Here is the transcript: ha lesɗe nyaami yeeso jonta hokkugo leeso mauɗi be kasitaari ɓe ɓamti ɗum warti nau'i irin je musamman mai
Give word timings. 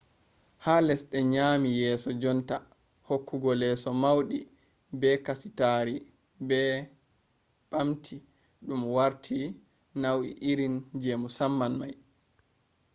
ha 0.63 0.73
lesɗe 0.87 1.17
nyaami 1.33 1.69
yeeso 1.81 2.09
jonta 2.21 2.55
hokkugo 3.07 3.51
leeso 3.61 3.89
mauɗi 4.01 4.37
be 4.99 5.09
kasitaari 5.25 5.95
ɓe 6.47 6.59
ɓamti 7.71 8.15
ɗum 8.65 8.81
warti 8.95 9.37
nau'i 10.01 10.29
irin 10.49 10.75
je 11.01 11.11
musamman 11.23 11.73
mai 11.79 11.93